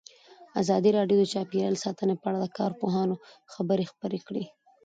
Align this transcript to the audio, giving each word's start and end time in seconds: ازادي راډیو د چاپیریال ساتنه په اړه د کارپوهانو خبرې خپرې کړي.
ازادي 0.61 0.89
راډیو 0.97 1.17
د 1.19 1.25
چاپیریال 1.33 1.75
ساتنه 1.83 2.13
په 2.21 2.25
اړه 2.29 2.39
د 2.41 2.47
کارپوهانو 2.57 3.15
خبرې 3.53 3.85
خپرې 3.91 4.19
کړي. 4.27 4.45